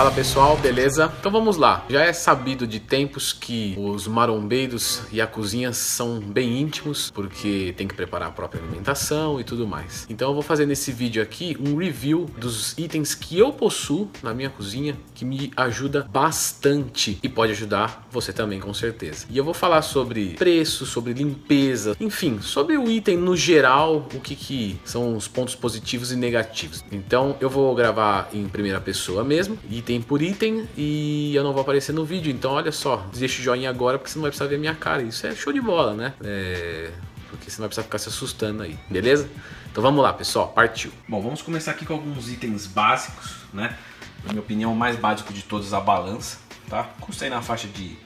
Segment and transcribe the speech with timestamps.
[0.00, 1.12] Fala pessoal, beleza?
[1.20, 1.84] Então vamos lá.
[1.90, 7.74] Já é sabido de tempos que os marombeiros e a cozinha são bem íntimos, porque
[7.76, 10.06] tem que preparar a própria alimentação e tudo mais.
[10.08, 14.32] Então eu vou fazer nesse vídeo aqui um review dos itens que eu possuo na
[14.32, 19.26] minha cozinha, que me ajuda bastante e pode ajudar você também com certeza.
[19.28, 24.20] E eu vou falar sobre preço, sobre limpeza, enfim, sobre o item no geral, o
[24.20, 26.82] que, que são os pontos positivos e negativos.
[26.90, 31.52] Então eu vou gravar em primeira pessoa mesmo e item por item e eu não
[31.52, 32.30] vou aparecer no vídeo.
[32.30, 35.02] Então, olha só, deixa o joinha agora porque você não vai precisar ver minha cara.
[35.02, 36.14] Isso é show de bola, né?
[36.22, 36.90] É...
[37.28, 39.28] Porque você não vai precisar ficar se assustando aí, beleza?
[39.70, 40.92] Então vamos lá, pessoal, partiu.
[41.08, 43.76] Bom, vamos começar aqui com alguns itens básicos, né?
[44.24, 46.38] Na minha opinião, o mais básico de todos, a balança,
[46.68, 46.84] tá?
[47.00, 47.96] Custa aí na faixa de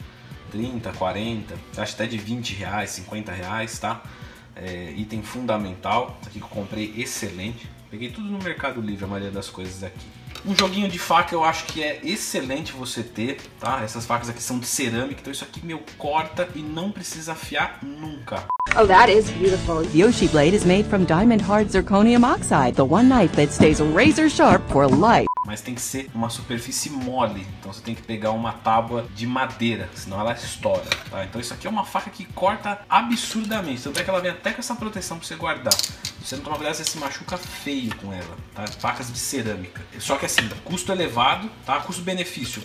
[0.50, 4.02] 30, 40, acho até de 20 reais, 50 reais, tá?
[4.54, 7.68] É, item fundamental, aqui que eu comprei excelente.
[7.90, 10.06] Peguei tudo no Mercado Livre, a maioria das coisas aqui.
[10.46, 13.80] Um joguinho de faca eu acho que é excelente você ter, tá?
[13.82, 17.78] Essas facas aqui são de cerâmica, então isso aqui meu corta e não precisa afiar
[17.82, 18.44] nunca.
[18.76, 19.82] Oh, that is beautiful.
[19.82, 23.80] The Yoshi blade is made from diamond hard zirconium oxide, the one knife that stays
[23.80, 25.26] razor sharp for life.
[25.46, 29.26] Mas tem que ser uma superfície mole, então você tem que pegar uma tábua de
[29.26, 31.24] madeira, senão ela estoura, tá?
[31.24, 34.52] Então isso aqui é uma faca que corta absurdamente, tanto é que ela vem até
[34.52, 35.74] com essa proteção para você guardar.
[36.24, 38.66] Você não tomar cuidado, você se machuca feio com ela, tá?
[38.66, 39.82] Facas de cerâmica.
[39.98, 41.80] Só que assim, custo elevado, tá?
[41.80, 42.62] Custo-benefício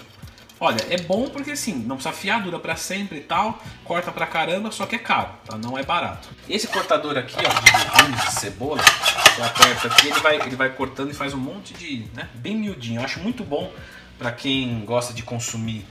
[0.61, 4.27] Olha, é bom porque assim, não precisa afiar, dura para sempre e tal, corta pra
[4.27, 5.57] caramba, só que é caro, tá?
[5.57, 6.27] Não é barato.
[6.49, 11.11] Esse cortador aqui, ó, de de cebola, você aperta aqui, ele vai, ele vai cortando
[11.11, 12.99] e faz um monte de, né, bem miudinho.
[12.99, 13.71] Eu acho muito bom
[14.17, 15.85] para quem gosta de consumir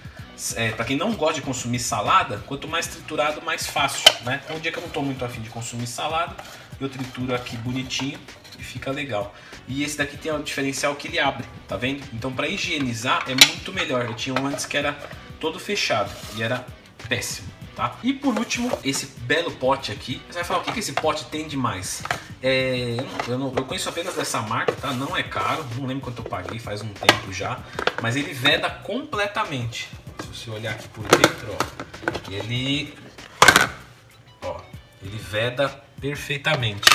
[0.55, 4.41] é, para quem não gosta de consumir salada, quanto mais triturado, mais fácil, né?
[4.45, 6.37] Então, um dia que eu não estou muito afim de consumir salada,
[6.81, 8.19] eu trituro aqui bonitinho
[8.59, 9.35] e fica legal.
[9.67, 12.03] E esse daqui tem um diferencial que ele abre, tá vendo?
[12.13, 14.07] Então para higienizar é muito melhor.
[14.07, 14.99] Eu tinha um antes que era
[15.41, 16.67] todo fechado e era
[17.09, 17.49] péssimo.
[17.79, 17.97] Tá?
[18.03, 20.21] E por último, esse belo pote aqui.
[20.29, 22.03] Você vai falar, o que, que esse pote tem de mais?
[22.43, 22.97] É,
[23.29, 24.93] eu, não, eu, conheço apenas dessa marca, tá?
[24.93, 27.61] Não é caro, não lembro quanto eu paguei, faz um tempo já.
[28.03, 29.89] Mas ele veda completamente.
[30.21, 32.95] Se você olhar aqui por dentro, ó, ele,
[34.43, 34.61] ó,
[35.01, 36.89] ele veda perfeitamente.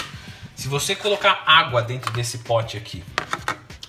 [0.56, 3.04] Se você colocar água dentro desse pote aqui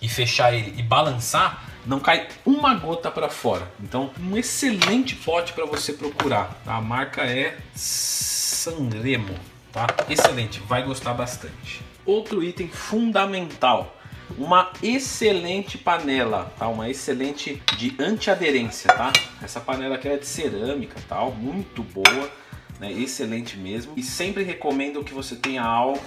[0.01, 3.71] e fechar ele e balançar, não cai uma gota para fora.
[3.81, 6.61] Então, um excelente pote para você procurar.
[6.67, 9.35] A marca é Sanremo,
[9.73, 9.87] tá?
[10.09, 11.83] Excelente, vai gostar bastante.
[12.07, 13.97] Outro item fundamental,
[14.39, 16.69] uma excelente panela, tá?
[16.69, 19.13] Uma excelente de antiaderência, tá?
[19.43, 22.31] Essa panela aqui é de cerâmica, tal, muito boa
[22.79, 22.93] né?
[22.93, 23.95] Excelente mesmo.
[23.97, 26.01] E sempre recomendo que você tenha algo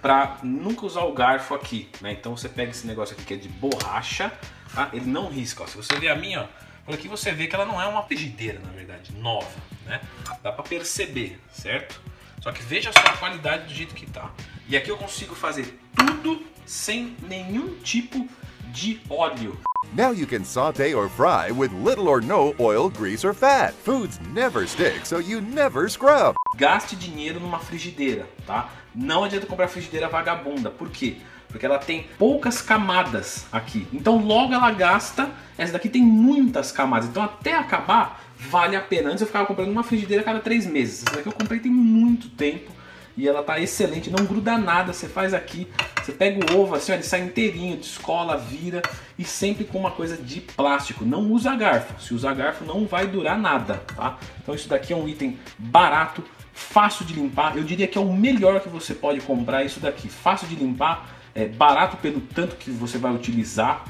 [0.00, 2.12] para nunca usar o garfo aqui, né?
[2.12, 4.32] Então você pega esse negócio aqui que é de borracha,
[4.74, 4.90] tá?
[4.92, 5.66] Ele não risca, ó.
[5.66, 6.46] Se você ver a minha, ó,
[6.84, 9.48] por aqui você vê que ela não é uma frigideira, na verdade, nova,
[9.86, 10.00] né?
[10.42, 12.00] Dá para perceber, certo?
[12.40, 14.30] Só que veja só a qualidade do jeito que tá.
[14.68, 18.28] E aqui eu consigo fazer tudo sem nenhum tipo
[18.72, 19.58] de óleo.
[19.92, 23.74] Now you can saute or fry with little or no oil, grease, or fat.
[23.74, 26.34] Foods never stick, so you never scrub.
[26.56, 28.70] Gaste dinheiro numa frigideira, tá?
[28.94, 30.70] Não adianta comprar frigideira vagabunda.
[30.70, 31.16] Por quê?
[31.48, 33.86] Porque ela tem poucas camadas aqui.
[33.92, 35.30] Então logo ela gasta.
[35.56, 37.08] Essa daqui tem muitas camadas.
[37.08, 39.10] Então até acabar, vale a pena.
[39.10, 41.04] Antes eu ficava comprando uma frigideira a cada três meses.
[41.06, 42.72] Essa daqui eu comprei tem muito tempo
[43.16, 45.68] e ela tá excelente, não gruda nada, você faz aqui,
[46.02, 48.82] você pega o ovo assim, ó, ele sai inteirinho, descola, vira
[49.18, 53.06] e sempre com uma coisa de plástico, não usa garfo, se usar garfo não vai
[53.06, 54.18] durar nada, tá?
[54.42, 58.12] Então isso daqui é um item barato, fácil de limpar, eu diria que é o
[58.12, 62.70] melhor que você pode comprar isso daqui, fácil de limpar, é barato pelo tanto que
[62.70, 63.84] você vai utilizar,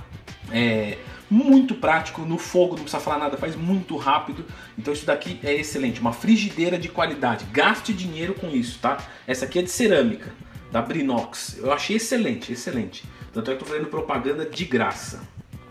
[0.50, 0.98] é,
[1.30, 4.44] muito prático, no fogo não precisa falar nada, faz muito rápido.
[4.78, 7.44] Então isso daqui é excelente, uma frigideira de qualidade.
[7.52, 8.98] Gaste dinheiro com isso, tá?
[9.26, 10.32] Essa aqui é de cerâmica,
[10.70, 11.58] da Brinox.
[11.58, 13.04] Eu achei excelente, excelente.
[13.32, 15.22] Tanto é que eu tô fazendo propaganda de graça.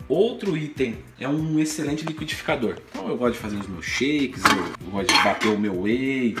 [0.06, 2.76] Outro item é um excelente liquidificador.
[2.90, 4.42] Então eu gosto de fazer os meus shakes,
[4.84, 6.36] eu gosto de bater o meu whey,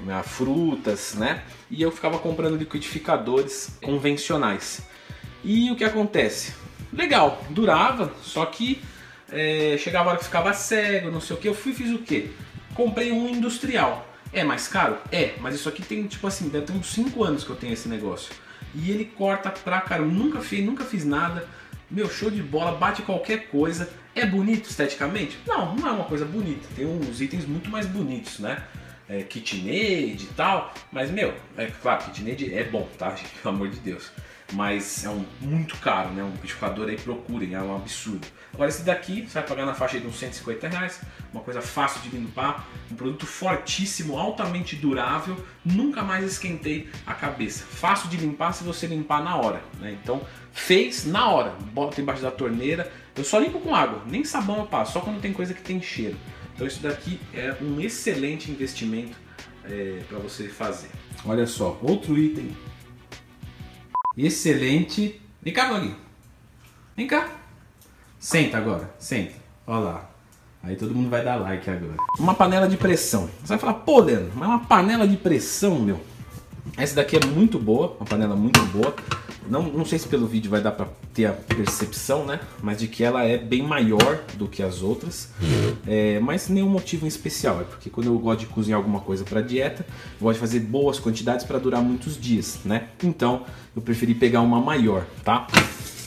[0.00, 1.42] minhas frutas, né?
[1.70, 4.82] E eu ficava comprando liquidificadores convencionais.
[5.42, 6.52] E o que acontece?
[6.92, 8.82] Legal, durava, só que
[9.30, 11.48] é, chegava a hora que ficava cego, não sei o que.
[11.48, 12.32] Eu fui fiz o que?
[12.74, 14.06] Comprei um industrial.
[14.32, 14.98] É mais caro?
[15.10, 17.72] É, mas isso aqui tem tipo assim, deve ter uns 5 anos que eu tenho
[17.72, 18.32] esse negócio.
[18.74, 21.48] E ele corta pra cara, eu nunca fiz, nunca fiz nada.
[21.90, 23.90] Meu, show de bola, bate qualquer coisa.
[24.14, 25.38] É bonito esteticamente?
[25.46, 26.68] Não, não é uma coisa bonita.
[26.76, 28.62] Tem uns itens muito mais bonitos, né?
[29.10, 33.10] é, KitchenAid e tal, mas meu, é claro, KitchenAid é bom, tá?
[33.42, 34.12] Pelo amor de Deus.
[34.52, 36.22] Mas é um, muito caro, né?
[36.22, 38.26] Um liquidificador aí procurem, é um absurdo.
[38.52, 41.00] Agora esse daqui você vai pagar na faixa de uns 150 reais,
[41.32, 47.64] uma coisa fácil de limpar, um produto fortíssimo, altamente durável, nunca mais esquentei a cabeça.
[47.64, 49.96] Fácil de limpar se você limpar na hora, né?
[50.02, 50.20] Então
[50.52, 52.90] fez na hora, bota embaixo da torneira.
[53.14, 55.80] Eu só limpo com água, nem sabão eu passo, só quando tem coisa que tem
[55.80, 56.16] cheiro.
[56.54, 59.16] Então isso daqui é um excelente investimento
[59.64, 60.90] é, para você fazer.
[61.24, 62.50] Olha só, outro item
[64.26, 65.20] excelente.
[65.42, 65.96] Vem cá, Doguinho.
[66.96, 67.28] Vem cá.
[68.18, 69.32] Senta agora, senta.
[69.66, 70.10] Olha lá.
[70.62, 71.96] Aí todo mundo vai dar like agora.
[72.18, 73.30] Uma panela de pressão.
[73.40, 76.00] Você vai falar, pô, Leandro, mas uma panela de pressão, meu.
[76.76, 78.94] Essa daqui é muito boa, uma panela muito boa.
[79.50, 82.38] Não, não sei se pelo vídeo vai dar para ter a percepção, né?
[82.62, 85.30] Mas de que ela é bem maior do que as outras.
[85.86, 87.60] É, mas nenhum motivo em especial.
[87.60, 90.60] É porque quando eu gosto de cozinhar alguma coisa para dieta, eu gosto de fazer
[90.60, 92.88] boas quantidades para durar muitos dias, né?
[93.02, 93.44] Então
[93.74, 95.46] eu preferi pegar uma maior, tá?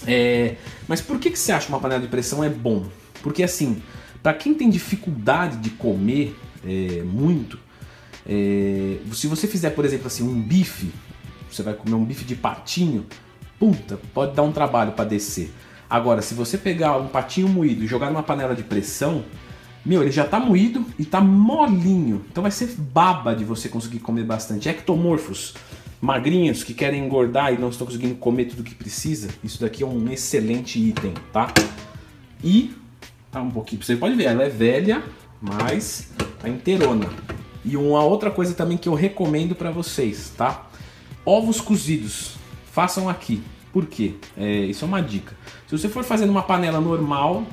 [0.08, 0.56] É,
[0.88, 2.86] mas por que, que você acha uma panela de pressão é bom?
[3.22, 3.82] Porque assim,
[4.22, 6.36] para quem tem dificuldade de comer
[6.66, 7.60] é, muito,
[8.26, 10.92] é, se você fizer, por exemplo, assim, um bife,
[11.50, 13.06] você vai comer um bife de patinho,
[13.64, 15.50] puta, pode dar um trabalho para descer.
[15.90, 19.24] Agora, se você pegar um patinho moído e jogar numa panela de pressão,
[19.86, 22.26] meu, ele já tá moído e tá molinho.
[22.30, 24.68] Então vai ser baba de você conseguir comer bastante.
[24.68, 25.54] Ectomorfos,
[26.02, 29.86] magrinhos que querem engordar e não estão conseguindo comer tudo que precisa, isso daqui é
[29.86, 31.48] um excelente item, tá?
[32.44, 32.76] E
[33.32, 35.02] tá um pouquinho, você pode ver, ela é velha,
[35.40, 36.12] mas
[36.42, 37.08] tá inteirona.
[37.64, 40.68] E uma outra coisa também que eu recomendo para vocês, tá?
[41.26, 42.36] Ovos cozidos
[42.74, 43.42] façam aqui.
[43.74, 44.14] Por quê?
[44.38, 45.36] É, isso é uma dica.
[45.68, 47.44] Se você for fazendo uma panela normal,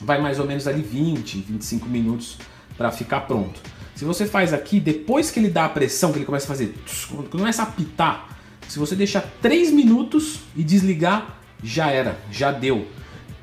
[0.00, 2.38] vai mais ou menos ali 20, 25 minutos
[2.76, 3.60] para ficar pronto.
[3.94, 6.74] Se você faz aqui, depois que ele dá a pressão, que ele começa a fazer,
[7.10, 12.86] quando começa a apitar, se você deixar 3 minutos e desligar, já era, já deu.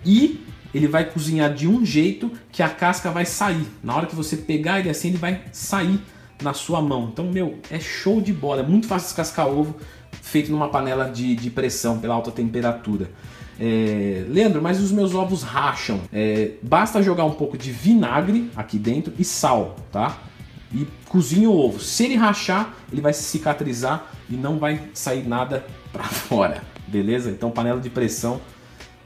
[0.04, 0.44] E
[0.74, 3.68] ele vai cozinhar de um jeito que a casca vai sair.
[3.84, 6.00] Na hora que você pegar ele assim, ele vai sair
[6.42, 7.10] na sua mão.
[7.12, 8.62] Então, meu, é show de bola.
[8.62, 9.76] É muito fácil descascar ovo
[10.26, 13.12] feito numa panela de, de pressão pela alta temperatura.
[13.60, 16.02] É, Leandro, mas os meus ovos racham.
[16.12, 20.18] É, basta jogar um pouco de vinagre aqui dentro e sal, tá?
[20.74, 21.80] E cozinha o ovo.
[21.80, 25.64] Se ele rachar, ele vai se cicatrizar e não vai sair nada
[25.94, 27.30] para fora, beleza?
[27.30, 28.42] Então, panela de pressão,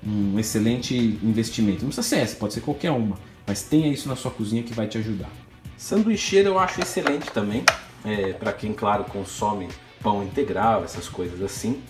[0.01, 1.81] um excelente investimento.
[1.81, 4.73] Não precisa ser essa, pode ser qualquer uma, mas tenha isso na sua cozinha que
[4.73, 5.29] vai te ajudar.
[5.77, 7.63] Sanduicheira eu acho excelente também,
[8.05, 9.67] é, para quem, claro, consome
[10.01, 11.81] pão integral, essas coisas assim.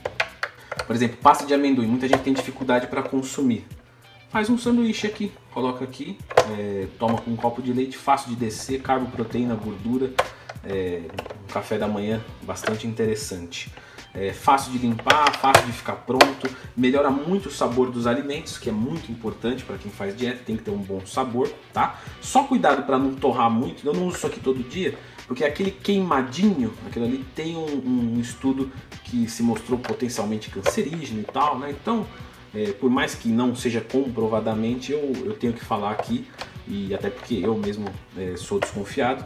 [0.85, 3.65] Por exemplo, pasta de amendoim, muita gente tem dificuldade para consumir.
[4.29, 6.17] Faz um sanduíche aqui, coloca aqui,
[6.57, 10.13] é, toma com um copo de leite, fácil de descer, carbo, proteína, gordura,
[10.63, 11.01] é,
[11.43, 13.71] um café da manhã bastante interessante.
[14.13, 18.69] É fácil de limpar, fácil de ficar pronto, melhora muito o sabor dos alimentos, que
[18.69, 21.99] é muito importante para quem faz dieta, tem que ter um bom sabor, tá?
[22.19, 24.97] Só cuidado para não torrar muito, eu não uso isso aqui todo dia,
[25.29, 28.71] porque aquele queimadinho, aquilo ali tem um, um estudo
[29.03, 31.69] que se mostrou potencialmente cancerígeno e tal, né?
[31.69, 32.03] Então,
[32.51, 36.27] é, por mais que não seja comprovadamente, eu, eu tenho que falar aqui,
[36.67, 37.87] e até porque eu mesmo
[38.17, 39.23] é, sou desconfiado,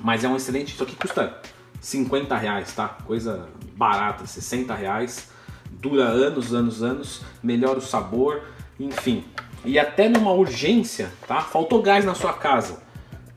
[0.00, 1.38] mas é um excelente, isso aqui custa
[1.82, 2.88] 50 reais, tá?
[3.04, 3.46] Coisa
[3.76, 5.28] barata, 60 reais,
[5.70, 8.42] dura anos, anos, anos, melhora o sabor,
[8.80, 9.22] enfim.
[9.66, 11.42] E até numa urgência, tá?
[11.42, 12.85] Faltou gás na sua casa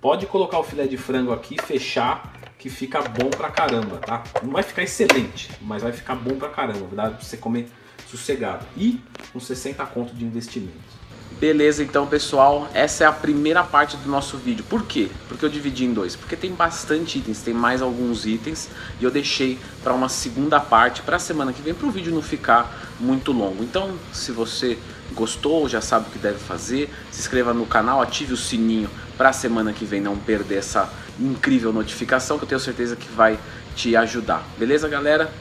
[0.02, 4.24] Pode colocar o filé de frango aqui, fechar, que fica bom pra caramba, tá?
[4.42, 7.68] Não vai ficar excelente, mas vai ficar bom pra caramba, dá pra você comer
[8.08, 8.66] sossegado.
[8.78, 9.02] E
[9.34, 10.99] com 60 conto de investimento.
[11.40, 14.66] Beleza, então pessoal, essa é a primeira parte do nosso vídeo.
[14.68, 15.08] Por quê?
[15.30, 16.14] Porque eu dividi em dois.
[16.14, 18.68] Porque tem bastante itens, tem mais alguns itens
[19.00, 22.14] e eu deixei para uma segunda parte para a semana que vem para o vídeo
[22.14, 23.64] não ficar muito longo.
[23.64, 24.78] Então, se você
[25.14, 29.30] gostou, já sabe o que deve fazer, se inscreva no canal, ative o sininho para
[29.30, 33.40] a semana que vem não perder essa incrível notificação que eu tenho certeza que vai
[33.78, 34.44] te ajudar.
[34.58, 35.32] Beleza, galera?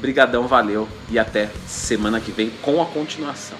[0.00, 3.58] Brigadão, valeu e até semana que vem com a continuação.